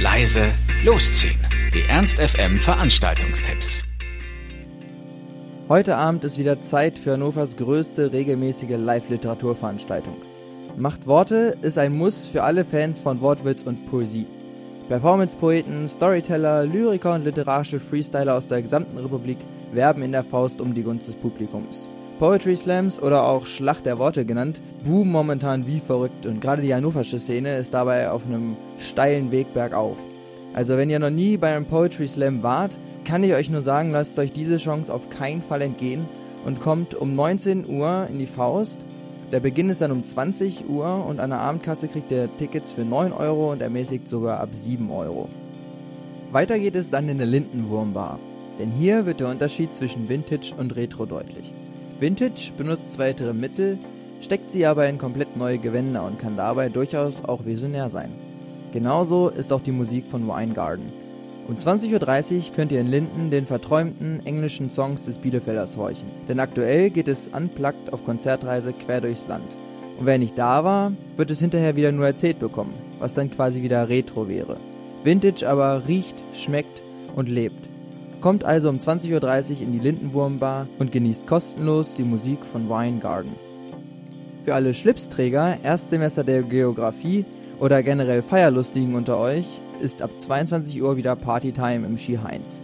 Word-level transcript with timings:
leise, 0.00 0.52
losziehen. 0.84 1.44
Die 1.74 1.82
Ernst 1.88 2.18
FM 2.20 2.60
Veranstaltungstipps. 2.60 3.82
Heute 5.68 5.96
Abend 5.96 6.22
ist 6.22 6.38
wieder 6.38 6.62
Zeit 6.62 6.96
für 6.96 7.14
Hannovers 7.14 7.56
größte 7.56 8.12
regelmäßige 8.12 8.76
Live-Literaturveranstaltung. 8.76 10.16
Macht 10.76 11.08
Worte 11.08 11.58
ist 11.62 11.78
ein 11.78 11.96
Muss 11.96 12.26
für 12.26 12.44
alle 12.44 12.64
Fans 12.64 13.00
von 13.00 13.20
Wortwitz 13.20 13.64
und 13.64 13.90
Poesie. 13.90 14.26
Performance-Poeten, 14.88 15.88
Storyteller, 15.88 16.64
Lyriker 16.64 17.14
und 17.14 17.24
literarische 17.24 17.80
Freestyler 17.80 18.36
aus 18.36 18.46
der 18.46 18.62
gesamten 18.62 18.98
Republik 18.98 19.38
werben 19.72 20.02
in 20.02 20.12
der 20.12 20.22
Faust 20.22 20.60
um 20.60 20.74
die 20.74 20.84
Gunst 20.84 21.08
des 21.08 21.16
Publikums. 21.16 21.88
Poetry 22.18 22.56
Slams 22.56 23.00
oder 23.00 23.24
auch 23.24 23.46
Schlacht 23.46 23.86
der 23.86 24.00
Worte 24.00 24.24
genannt, 24.24 24.60
boomen 24.84 25.12
momentan 25.12 25.68
wie 25.68 25.78
verrückt 25.78 26.26
und 26.26 26.40
gerade 26.40 26.62
die 26.62 26.74
hannoversche 26.74 27.20
Szene 27.20 27.56
ist 27.56 27.74
dabei 27.74 28.10
auf 28.10 28.26
einem 28.26 28.56
steilen 28.80 29.30
Weg 29.30 29.54
bergauf. 29.54 29.96
Also 30.52 30.76
wenn 30.76 30.90
ihr 30.90 30.98
noch 30.98 31.10
nie 31.10 31.36
bei 31.36 31.54
einem 31.54 31.66
Poetry 31.66 32.08
Slam 32.08 32.42
wart, 32.42 32.76
kann 33.04 33.22
ich 33.22 33.34
euch 33.34 33.50
nur 33.50 33.62
sagen, 33.62 33.92
lasst 33.92 34.18
euch 34.18 34.32
diese 34.32 34.56
Chance 34.56 34.92
auf 34.92 35.10
keinen 35.10 35.42
Fall 35.42 35.62
entgehen 35.62 36.08
und 36.44 36.60
kommt 36.60 36.96
um 36.96 37.14
19 37.14 37.68
Uhr 37.68 38.08
in 38.10 38.18
die 38.18 38.26
Faust. 38.26 38.80
Der 39.30 39.38
Beginn 39.38 39.70
ist 39.70 39.80
dann 39.80 39.92
um 39.92 40.02
20 40.02 40.68
Uhr 40.68 41.06
und 41.06 41.20
an 41.20 41.30
der 41.30 41.38
Abendkasse 41.38 41.86
kriegt 41.86 42.10
ihr 42.10 42.28
Tickets 42.36 42.72
für 42.72 42.84
9 42.84 43.12
Euro 43.12 43.52
und 43.52 43.62
ermäßigt 43.62 44.08
sogar 44.08 44.40
ab 44.40 44.48
7 44.52 44.90
Euro. 44.90 45.28
Weiter 46.32 46.58
geht 46.58 46.74
es 46.74 46.90
dann 46.90 47.08
in 47.08 47.18
der 47.18 47.26
Lindenwurmbar, 47.26 48.18
denn 48.58 48.72
hier 48.72 49.06
wird 49.06 49.20
der 49.20 49.28
Unterschied 49.28 49.72
zwischen 49.72 50.08
Vintage 50.08 50.52
und 50.58 50.74
Retro 50.74 51.06
deutlich. 51.06 51.52
Vintage 52.00 52.52
benutzt 52.56 52.92
zwar 52.92 53.06
ältere 53.06 53.34
Mittel, 53.34 53.78
steckt 54.20 54.50
sie 54.50 54.66
aber 54.66 54.88
in 54.88 54.98
komplett 54.98 55.36
neue 55.36 55.58
Gewänder 55.58 56.04
und 56.04 56.18
kann 56.18 56.36
dabei 56.36 56.68
durchaus 56.68 57.24
auch 57.24 57.44
visionär 57.44 57.88
sein. 57.90 58.12
Genauso 58.72 59.30
ist 59.30 59.52
auch 59.52 59.62
die 59.62 59.72
Musik 59.72 60.06
von 60.06 60.28
Weingarten. 60.28 60.86
Um 61.48 61.56
20.30 61.56 62.50
Uhr 62.50 62.54
könnt 62.54 62.72
ihr 62.72 62.80
in 62.80 62.86
Linden 62.86 63.30
den 63.30 63.46
verträumten 63.46 64.24
englischen 64.26 64.70
Songs 64.70 65.04
des 65.04 65.18
Bielefelders 65.18 65.76
horchen, 65.76 66.08
denn 66.28 66.40
aktuell 66.40 66.90
geht 66.90 67.08
es 67.08 67.28
unplugged 67.28 67.92
auf 67.92 68.04
Konzertreise 68.04 68.72
quer 68.74 69.00
durchs 69.00 69.26
Land. 69.26 69.50
Und 69.98 70.06
wer 70.06 70.18
nicht 70.18 70.38
da 70.38 70.62
war, 70.62 70.92
wird 71.16 71.30
es 71.30 71.40
hinterher 71.40 71.74
wieder 71.74 71.90
nur 71.90 72.06
erzählt 72.06 72.38
bekommen, 72.38 72.74
was 73.00 73.14
dann 73.14 73.30
quasi 73.30 73.62
wieder 73.62 73.88
Retro 73.88 74.28
wäre. 74.28 74.56
Vintage 75.02 75.48
aber 75.48 75.88
riecht, 75.88 76.16
schmeckt 76.34 76.82
und 77.16 77.28
lebt. 77.28 77.68
Kommt 78.20 78.44
also 78.44 78.68
um 78.68 78.78
20.30 78.78 79.12
Uhr 79.12 79.62
in 79.62 79.72
die 79.72 79.78
Lindenwurmbar 79.78 80.66
und 80.78 80.90
genießt 80.90 81.26
kostenlos 81.26 81.94
die 81.94 82.02
Musik 82.02 82.44
von 82.44 82.68
Weingarten. 82.68 83.32
Für 84.44 84.54
alle 84.54 84.74
Schlipsträger, 84.74 85.58
Erstsemester 85.62 86.24
der 86.24 86.42
Geografie 86.42 87.24
oder 87.60 87.82
generell 87.82 88.22
Feierlustigen 88.22 88.96
unter 88.96 89.18
euch 89.18 89.46
ist 89.80 90.02
ab 90.02 90.10
22 90.18 90.82
Uhr 90.82 90.96
wieder 90.96 91.14
Partytime 91.14 91.86
im 91.86 91.96
Ski 91.96 92.18
Heinz. 92.22 92.62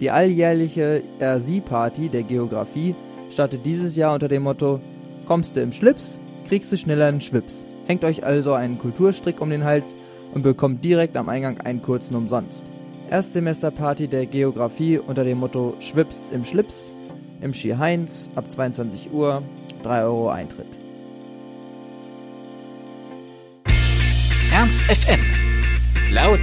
Die 0.00 0.10
alljährliche 0.10 1.02
RC-Party 1.20 2.08
der 2.08 2.24
Geografie 2.24 2.94
startet 3.30 3.64
dieses 3.64 3.94
Jahr 3.94 4.14
unter 4.14 4.28
dem 4.28 4.42
Motto 4.42 4.80
Kommst 5.26 5.54
du 5.54 5.60
im 5.60 5.72
Schlips, 5.72 6.20
kriegst 6.48 6.72
du 6.72 6.76
schneller 6.76 7.06
einen 7.06 7.20
Schwips. 7.20 7.68
Hängt 7.86 8.04
euch 8.04 8.24
also 8.24 8.52
einen 8.52 8.78
Kulturstrick 8.78 9.40
um 9.40 9.50
den 9.50 9.64
Hals 9.64 9.94
und 10.34 10.42
bekommt 10.42 10.84
direkt 10.84 11.16
am 11.16 11.28
Eingang 11.28 11.60
einen 11.60 11.82
kurzen 11.82 12.16
umsonst. 12.16 12.64
Erstsemesterparty 13.10 14.06
der 14.08 14.26
Geografie 14.26 14.98
unter 14.98 15.24
dem 15.24 15.38
Motto 15.38 15.74
Schwips 15.80 16.28
im 16.28 16.44
Schlips 16.44 16.92
im 17.40 17.54
Ski 17.54 17.70
Heinz 17.70 18.30
ab 18.34 18.50
22 18.50 19.12
Uhr, 19.12 19.42
3 19.82 20.02
Euro 20.02 20.28
Eintritt. 20.28 20.66
Ernst 24.52 24.82
FM. 24.82 25.20
Laut, 26.10 26.40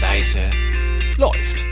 leise, 0.00 0.40
läuft. 1.16 1.67